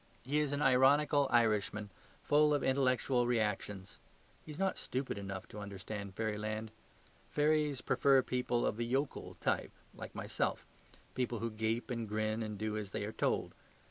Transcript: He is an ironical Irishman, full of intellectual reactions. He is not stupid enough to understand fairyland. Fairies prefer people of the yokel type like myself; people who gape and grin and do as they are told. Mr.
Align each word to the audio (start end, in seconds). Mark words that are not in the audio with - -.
He 0.23 0.39
is 0.39 0.51
an 0.51 0.63
ironical 0.63 1.27
Irishman, 1.29 1.91
full 2.23 2.55
of 2.55 2.63
intellectual 2.63 3.27
reactions. 3.27 3.97
He 4.43 4.51
is 4.51 4.57
not 4.57 4.79
stupid 4.79 5.15
enough 5.19 5.47
to 5.49 5.59
understand 5.59 6.15
fairyland. 6.15 6.71
Fairies 7.29 7.81
prefer 7.81 8.23
people 8.23 8.65
of 8.65 8.77
the 8.77 8.85
yokel 8.87 9.37
type 9.41 9.69
like 9.93 10.15
myself; 10.15 10.65
people 11.13 11.37
who 11.37 11.51
gape 11.51 11.91
and 11.91 12.09
grin 12.09 12.41
and 12.41 12.57
do 12.57 12.75
as 12.75 12.89
they 12.93 13.05
are 13.05 13.11
told. 13.11 13.51
Mr. 13.51 13.73